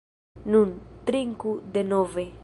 [0.53, 0.69] Nun,
[1.05, 2.25] trinku denove.